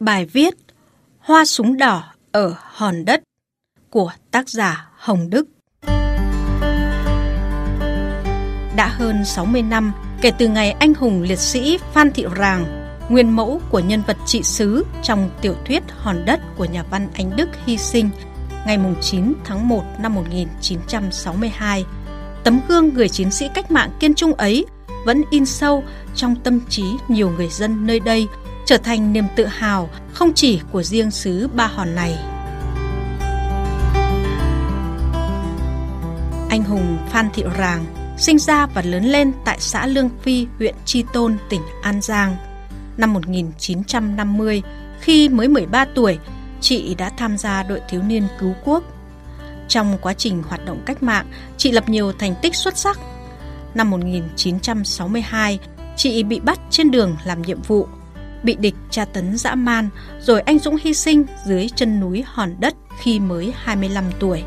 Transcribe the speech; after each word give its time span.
Bài 0.00 0.26
viết 0.26 0.54
Hoa 1.18 1.44
súng 1.44 1.76
đỏ 1.76 2.04
ở 2.32 2.54
hòn 2.58 3.04
đất 3.04 3.22
của 3.90 4.12
tác 4.30 4.48
giả 4.48 4.88
Hồng 4.96 5.30
Đức 5.30 5.48
Đã 8.76 8.88
hơn 8.88 9.24
60 9.24 9.62
năm 9.62 9.92
kể 10.20 10.30
từ 10.38 10.48
ngày 10.48 10.70
anh 10.70 10.94
hùng 10.94 11.22
liệt 11.22 11.38
sĩ 11.38 11.78
Phan 11.92 12.12
Thị 12.12 12.26
Ràng, 12.34 12.64
nguyên 13.08 13.36
mẫu 13.36 13.60
của 13.70 13.78
nhân 13.78 14.02
vật 14.06 14.16
trị 14.26 14.42
sứ 14.42 14.86
trong 15.02 15.30
tiểu 15.40 15.54
thuyết 15.66 15.82
Hòn 15.88 16.24
đất 16.24 16.40
của 16.56 16.64
nhà 16.64 16.84
văn 16.90 17.08
Anh 17.14 17.36
Đức 17.36 17.48
hy 17.66 17.78
sinh 17.78 18.10
ngày 18.66 18.78
9 19.00 19.32
tháng 19.44 19.68
1 19.68 19.84
năm 19.98 20.14
1962. 20.14 21.84
Tấm 22.44 22.60
gương 22.68 22.94
người 22.94 23.08
chiến 23.08 23.30
sĩ 23.30 23.48
cách 23.54 23.70
mạng 23.70 23.90
kiên 24.00 24.14
trung 24.14 24.34
ấy 24.34 24.66
vẫn 25.04 25.22
in 25.30 25.46
sâu 25.46 25.84
trong 26.14 26.36
tâm 26.36 26.60
trí 26.68 26.84
nhiều 27.08 27.30
người 27.36 27.48
dân 27.48 27.86
nơi 27.86 28.00
đây– 28.00 28.28
trở 28.66 28.78
thành 28.78 29.12
niềm 29.12 29.24
tự 29.36 29.46
hào 29.46 29.90
không 30.12 30.32
chỉ 30.34 30.60
của 30.72 30.82
riêng 30.82 31.10
xứ 31.10 31.48
Ba 31.54 31.66
Hòn 31.66 31.94
này. 31.94 32.18
Anh 36.50 36.64
hùng 36.64 36.98
Phan 37.10 37.28
Thị 37.34 37.44
Ràng 37.58 37.84
sinh 38.18 38.38
ra 38.38 38.66
và 38.66 38.82
lớn 38.82 39.04
lên 39.04 39.32
tại 39.44 39.56
xã 39.60 39.86
Lương 39.86 40.08
Phi, 40.22 40.46
huyện 40.58 40.74
Tri 40.84 41.04
Tôn, 41.12 41.36
tỉnh 41.50 41.60
An 41.82 42.00
Giang. 42.02 42.36
Năm 42.96 43.12
1950, 43.12 44.62
khi 45.00 45.28
mới 45.28 45.48
13 45.48 45.84
tuổi, 45.94 46.18
chị 46.60 46.94
đã 46.94 47.10
tham 47.16 47.38
gia 47.38 47.62
đội 47.62 47.80
thiếu 47.88 48.02
niên 48.02 48.26
cứu 48.40 48.54
quốc. 48.64 48.84
Trong 49.68 49.98
quá 50.02 50.14
trình 50.14 50.42
hoạt 50.48 50.66
động 50.66 50.82
cách 50.86 51.02
mạng, 51.02 51.26
chị 51.56 51.72
lập 51.72 51.88
nhiều 51.88 52.12
thành 52.12 52.34
tích 52.42 52.54
xuất 52.54 52.78
sắc. 52.78 52.98
Năm 53.74 53.90
1962, 53.90 55.58
chị 55.96 56.22
bị 56.22 56.40
bắt 56.40 56.58
trên 56.70 56.90
đường 56.90 57.16
làm 57.24 57.42
nhiệm 57.42 57.62
vụ 57.62 57.88
bị 58.44 58.56
địch 58.56 58.74
tra 58.90 59.04
tấn 59.04 59.36
dã 59.36 59.54
man, 59.54 59.88
rồi 60.20 60.40
anh 60.40 60.58
Dũng 60.58 60.76
hy 60.82 60.94
sinh 60.94 61.24
dưới 61.46 61.68
chân 61.76 62.00
núi 62.00 62.24
Hòn 62.26 62.54
Đất 62.60 62.74
khi 63.00 63.20
mới 63.20 63.52
25 63.56 64.04
tuổi. 64.18 64.42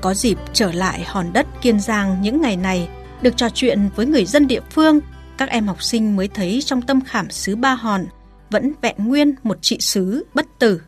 Có 0.00 0.14
dịp 0.14 0.38
trở 0.52 0.72
lại 0.72 1.04
Hòn 1.06 1.32
Đất 1.32 1.46
Kiên 1.62 1.80
Giang 1.80 2.22
những 2.22 2.40
ngày 2.40 2.56
này, 2.56 2.88
được 3.22 3.36
trò 3.36 3.48
chuyện 3.54 3.88
với 3.96 4.06
người 4.06 4.24
dân 4.24 4.46
địa 4.46 4.60
phương, 4.70 5.00
các 5.38 5.48
em 5.48 5.66
học 5.66 5.82
sinh 5.82 6.16
mới 6.16 6.28
thấy 6.28 6.60
trong 6.64 6.82
tâm 6.82 7.00
khảm 7.00 7.30
xứ 7.30 7.56
Ba 7.56 7.74
Hòn 7.74 8.06
vẫn 8.50 8.72
vẹn 8.82 8.94
nguyên 8.98 9.34
một 9.42 9.58
trị 9.60 9.76
xứ 9.80 10.26
bất 10.34 10.46
tử. 10.58 10.82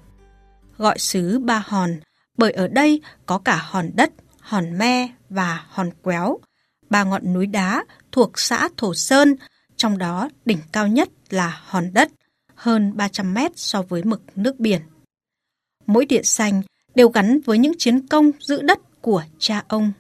Gọi 0.79 0.99
xứ 0.99 1.39
Ba 1.39 1.65
Hòn 1.67 1.91
bởi 2.39 2.53
ở 2.53 2.69
đây 2.69 3.01
có 3.27 3.39
cả 3.39 3.57
hòn 3.71 3.91
đất, 3.95 4.11
hòn 4.41 4.79
me 4.79 5.09
và 5.31 5.65
hòn 5.69 5.91
quéo, 6.03 6.39
ba 6.95 7.05
ngọn 7.05 7.33
núi 7.33 7.47
đá 7.47 7.85
thuộc 8.13 8.39
xã 8.39 8.69
Thổ 8.77 8.95
Sơn, 8.95 9.37
trong 9.77 9.99
đó 9.99 10.29
đỉnh 10.45 10.59
cao 10.73 10.89
nhất 10.89 11.09
là 11.31 11.61
Hòn 11.65 11.91
Đất, 11.93 12.09
hơn 12.55 12.97
300 12.97 13.35
mét 13.35 13.53
so 13.57 13.83
với 13.83 14.03
mực 14.05 14.23
nước 14.37 14.61
biển. 14.61 14.81
Mỗi 15.87 16.07
địa 16.07 16.23
xanh 16.23 16.63
đều 16.95 17.09
gắn 17.09 17.41
với 17.41 17.59
những 17.59 17.73
chiến 17.79 18.07
công 18.07 18.31
giữ 18.41 18.63
đất 18.63 18.79
của 19.01 19.23
cha 19.39 19.65
ông. 19.69 19.93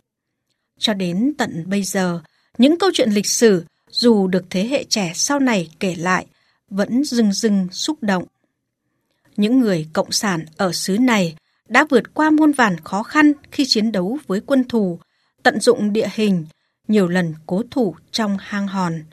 Cho 0.78 0.95
đến 0.95 1.34
tận 1.39 1.64
bây 1.67 1.83
giờ, 1.83 2.20
những 2.59 2.78
câu 2.78 2.91
chuyện 2.95 3.11
lịch 3.11 3.27
sử 3.27 3.64
dù 3.91 4.27
được 4.27 4.45
thế 4.51 4.67
hệ 4.67 4.84
trẻ 4.84 5.12
sau 5.14 5.41
này 5.41 5.70
kể 5.81 5.95
lại 5.95 6.27
vẫn 6.70 7.05
rưng 7.05 7.33
rưng 7.33 7.69
xúc 7.73 7.98
động. 8.03 8.25
Những 9.36 9.58
người 9.58 9.89
cộng 9.92 10.12
sản 10.12 10.45
ở 10.56 10.73
xứ 10.73 10.98
này 10.98 11.36
đã 11.69 11.86
vượt 11.91 12.14
qua 12.14 12.31
muôn 12.31 12.53
vàn 12.53 12.77
khó 12.84 13.03
khăn 13.03 13.33
khi 13.53 13.64
chiến 13.67 13.92
đấu 13.92 14.19
với 14.27 14.41
quân 14.41 14.64
thù, 14.69 14.98
tận 15.42 15.61
dụng 15.61 15.92
địa 15.92 16.08
hình, 16.14 16.45
nhiều 16.88 17.08
lần 17.08 17.34
cố 17.46 17.62
thủ 17.70 17.96
trong 18.10 18.36
hang 18.40 18.66
hòn. 18.68 19.04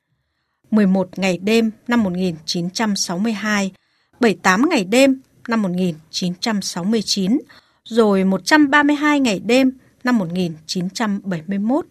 11 0.72 1.19
ngày 1.19 1.38
đêm 1.38 1.72
năm 1.88 2.03
1962, 2.03 3.72
78 4.19 4.69
ngày 4.69 4.83
đêm 4.83 5.22
năm 5.47 5.61
1969, 5.61 7.39
rồi 7.83 8.23
132 8.23 9.20
ngày 9.20 9.39
đêm 9.39 9.71
năm 10.04 10.17
1971. 10.17 11.86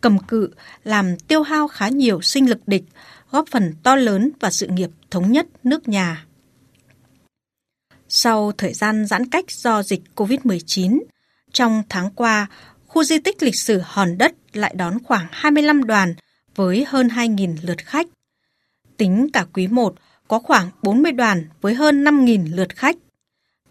Cầm 0.00 0.18
cự 0.18 0.50
làm 0.84 1.16
tiêu 1.16 1.42
hao 1.42 1.68
khá 1.68 1.88
nhiều 1.88 2.20
sinh 2.20 2.50
lực 2.50 2.60
địch, 2.66 2.84
góp 3.30 3.48
phần 3.50 3.74
to 3.82 3.96
lớn 3.96 4.30
vào 4.40 4.50
sự 4.50 4.66
nghiệp 4.66 4.90
thống 5.10 5.32
nhất 5.32 5.46
nước 5.64 5.88
nhà. 5.88 6.26
Sau 8.08 8.52
thời 8.58 8.74
gian 8.74 9.06
giãn 9.06 9.26
cách 9.30 9.50
do 9.50 9.82
dịch 9.82 10.02
COVID-19, 10.16 11.00
trong 11.52 11.82
tháng 11.88 12.10
qua, 12.10 12.46
khu 12.90 13.04
di 13.04 13.18
tích 13.18 13.42
lịch 13.42 13.56
sử 13.56 13.80
Hòn 13.84 14.18
Đất 14.18 14.34
lại 14.52 14.74
đón 14.76 14.98
khoảng 15.04 15.26
25 15.30 15.84
đoàn 15.84 16.14
với 16.54 16.84
hơn 16.88 17.08
2.000 17.08 17.56
lượt 17.62 17.78
khách. 17.78 18.06
Tính 18.96 19.28
cả 19.32 19.46
quý 19.52 19.66
1 19.66 19.94
có 20.28 20.38
khoảng 20.38 20.70
40 20.82 21.12
đoàn 21.12 21.44
với 21.60 21.74
hơn 21.74 22.04
5.000 22.04 22.56
lượt 22.56 22.76
khách. 22.76 22.96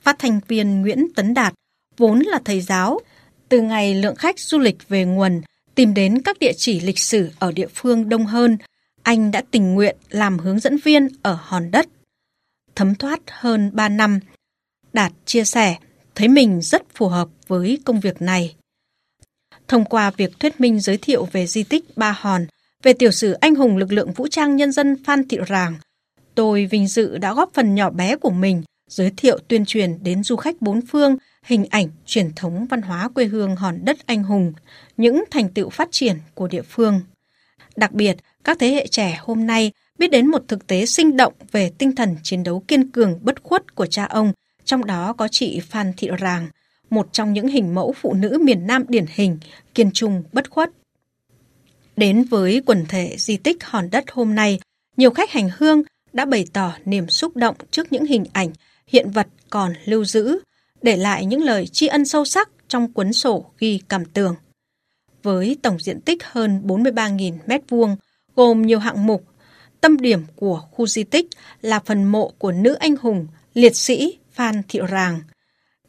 Phát 0.01 0.15
thanh 0.19 0.39
viên 0.47 0.81
Nguyễn 0.81 1.07
Tấn 1.15 1.33
Đạt 1.33 1.53
vốn 1.97 2.19
là 2.19 2.39
thầy 2.45 2.61
giáo, 2.61 2.99
từ 3.49 3.61
ngày 3.61 3.95
lượng 3.95 4.15
khách 4.15 4.39
du 4.39 4.59
lịch 4.59 4.89
về 4.89 5.05
nguồn 5.05 5.41
tìm 5.75 5.93
đến 5.93 6.21
các 6.21 6.39
địa 6.39 6.53
chỉ 6.57 6.79
lịch 6.79 6.99
sử 6.99 7.29
ở 7.39 7.51
địa 7.51 7.67
phương 7.75 8.09
đông 8.09 8.25
hơn, 8.25 8.57
anh 9.03 9.31
đã 9.31 9.43
tình 9.51 9.73
nguyện 9.73 9.97
làm 10.09 10.39
hướng 10.39 10.59
dẫn 10.59 10.77
viên 10.77 11.07
ở 11.21 11.37
Hòn 11.41 11.71
Đất. 11.71 11.87
Thấm 12.75 12.95
thoát 12.95 13.19
hơn 13.27 13.71
3 13.73 13.89
năm, 13.89 14.19
Đạt 14.93 15.11
chia 15.25 15.43
sẻ 15.43 15.77
thấy 16.15 16.27
mình 16.27 16.61
rất 16.61 16.81
phù 16.95 17.07
hợp 17.07 17.29
với 17.47 17.79
công 17.85 17.99
việc 17.99 18.21
này. 18.21 18.55
Thông 19.69 19.85
qua 19.85 20.11
việc 20.11 20.39
thuyết 20.39 20.61
minh 20.61 20.79
giới 20.79 20.97
thiệu 20.97 21.25
về 21.31 21.47
di 21.47 21.63
tích 21.63 21.97
Ba 21.97 22.17
Hòn, 22.19 22.45
về 22.83 22.93
tiểu 22.93 23.11
sử 23.11 23.31
anh 23.31 23.55
hùng 23.55 23.77
lực 23.77 23.91
lượng 23.91 24.13
vũ 24.13 24.27
trang 24.27 24.55
nhân 24.55 24.71
dân 24.71 25.03
Phan 25.03 25.27
Thị 25.27 25.37
Ràng, 25.47 25.75
tôi 26.35 26.65
vinh 26.65 26.87
dự 26.87 27.17
đã 27.17 27.33
góp 27.33 27.49
phần 27.53 27.75
nhỏ 27.75 27.89
bé 27.89 28.15
của 28.15 28.29
mình 28.29 28.63
giới 28.87 29.11
thiệu 29.17 29.39
tuyên 29.47 29.65
truyền 29.65 30.03
đến 30.03 30.23
du 30.23 30.35
khách 30.35 30.61
bốn 30.61 30.81
phương 30.81 31.17
hình 31.43 31.65
ảnh 31.69 31.87
truyền 32.05 32.31
thống 32.35 32.65
văn 32.65 32.81
hóa 32.81 33.09
quê 33.09 33.25
hương 33.25 33.55
hòn 33.55 33.79
đất 33.85 33.97
anh 34.05 34.23
hùng, 34.23 34.53
những 34.97 35.23
thành 35.31 35.49
tựu 35.49 35.69
phát 35.69 35.87
triển 35.91 36.17
của 36.33 36.47
địa 36.47 36.61
phương. 36.61 37.01
Đặc 37.75 37.91
biệt, 37.91 38.17
các 38.43 38.57
thế 38.59 38.67
hệ 38.67 38.87
trẻ 38.87 39.19
hôm 39.21 39.45
nay 39.45 39.71
biết 39.97 40.11
đến 40.11 40.27
một 40.27 40.41
thực 40.47 40.67
tế 40.67 40.85
sinh 40.85 41.17
động 41.17 41.33
về 41.51 41.71
tinh 41.77 41.95
thần 41.95 42.15
chiến 42.23 42.43
đấu 42.43 42.63
kiên 42.67 42.91
cường 42.91 43.19
bất 43.21 43.43
khuất 43.43 43.75
của 43.75 43.85
cha 43.85 44.05
ông, 44.05 44.33
trong 44.65 44.85
đó 44.85 45.13
có 45.13 45.27
chị 45.27 45.59
Phan 45.59 45.93
Thị 45.97 46.09
Ràng, 46.19 46.47
một 46.89 47.13
trong 47.13 47.33
những 47.33 47.47
hình 47.47 47.75
mẫu 47.75 47.93
phụ 48.01 48.13
nữ 48.13 48.37
miền 48.41 48.67
Nam 48.67 48.83
điển 48.87 49.05
hình, 49.09 49.37
kiên 49.75 49.91
trung, 49.91 50.23
bất 50.33 50.49
khuất. 50.49 50.71
Đến 51.97 52.23
với 52.23 52.61
quần 52.65 52.85
thể 52.89 53.15
di 53.17 53.37
tích 53.37 53.63
hòn 53.63 53.89
đất 53.91 54.03
hôm 54.11 54.35
nay, 54.35 54.59
nhiều 54.97 55.11
khách 55.11 55.31
hành 55.31 55.49
hương 55.57 55.83
đã 56.13 56.25
bày 56.25 56.45
tỏ 56.53 56.73
niềm 56.85 57.09
xúc 57.09 57.35
động 57.35 57.55
trước 57.71 57.91
những 57.91 58.05
hình 58.05 58.25
ảnh, 58.33 58.51
hiện 58.87 59.11
vật 59.11 59.27
còn 59.49 59.73
lưu 59.85 60.05
giữ, 60.05 60.39
để 60.81 60.97
lại 60.97 61.25
những 61.25 61.43
lời 61.43 61.67
tri 61.67 61.87
ân 61.87 62.05
sâu 62.05 62.25
sắc 62.25 62.49
trong 62.67 62.93
cuốn 62.93 63.13
sổ 63.13 63.45
ghi 63.57 63.81
cảm 63.89 64.05
tưởng. 64.05 64.35
Với 65.23 65.57
tổng 65.61 65.79
diện 65.79 66.01
tích 66.01 66.23
hơn 66.23 66.61
43.000 66.65 67.37
m2, 67.47 67.95
gồm 68.35 68.61
nhiều 68.61 68.79
hạng 68.79 69.07
mục, 69.07 69.23
tâm 69.81 69.97
điểm 69.97 70.23
của 70.35 70.61
khu 70.71 70.87
di 70.87 71.03
tích 71.03 71.27
là 71.61 71.79
phần 71.85 72.03
mộ 72.03 72.33
của 72.37 72.51
nữ 72.51 72.73
anh 72.73 72.95
hùng, 73.01 73.27
liệt 73.53 73.75
sĩ 73.75 74.17
Phan 74.31 74.61
Thị 74.67 74.79
Ràng. 74.89 75.21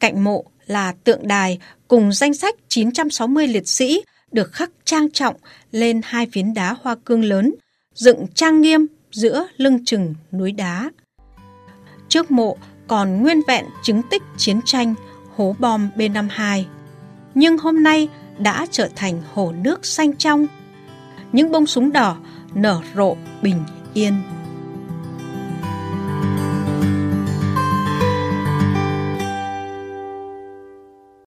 Cạnh 0.00 0.25
mộ 0.25 0.44
là 0.70 0.94
tượng 1.04 1.28
đài 1.28 1.58
cùng 1.88 2.12
danh 2.12 2.34
sách 2.34 2.54
960 2.69 3.47
liệt 3.47 3.69
sĩ 3.69 4.03
được 4.32 4.53
khắc 4.53 4.70
trang 4.84 5.10
trọng 5.10 5.36
lên 5.72 6.00
hai 6.04 6.26
phiến 6.32 6.54
đá 6.54 6.76
hoa 6.82 6.97
cương 7.04 7.25
lớn, 7.25 7.54
dựng 7.94 8.26
trang 8.34 8.60
nghiêm 8.60 8.86
giữa 9.12 9.47
lưng 9.56 9.84
chừng 9.84 10.14
núi 10.32 10.53
đá. 10.53 10.91
Trước 12.08 12.31
mộ 12.31 12.56
còn 12.86 13.22
nguyên 13.22 13.41
vẹn 13.48 13.64
chứng 13.82 14.03
tích 14.10 14.22
chiến 14.36 14.60
tranh 14.64 14.94
hố 15.36 15.56
bom 15.58 15.91
B-52. 15.97 16.64
Nhưng 17.34 17.58
hôm 17.58 17.82
nay 17.82 18.08
đã 18.38 18.66
trở 18.70 18.88
thành 18.97 19.22
hồ 19.32 19.52
nước 19.52 19.87
xanh 19.87 20.16
trong. 20.16 20.47
Những 21.32 21.52
bông 21.52 21.66
súng 21.66 21.92
đỏ 21.92 22.16
nở 22.54 22.81
rộ 22.97 23.16
bình 23.42 23.64
yên. 23.94 24.14